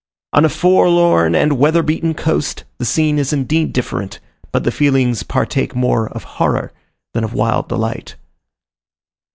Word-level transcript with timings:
On 0.33 0.43
a 0.43 0.49
forlorn 0.49 1.35
and 1.35 1.59
weather 1.59 1.83
beaten 1.83 2.15
coast, 2.15 2.63
the 2.79 2.85
scene 2.85 3.19
is 3.19 3.31
indeed 3.31 3.71
different, 3.71 4.19
but 4.51 4.63
the 4.63 4.71
feelings 4.71 5.21
partake 5.21 5.75
more 5.75 6.09
of 6.09 6.23
horror 6.41 6.71
than 7.13 7.23
of 7.23 7.35
wild 7.35 7.69
delight. 7.69 8.15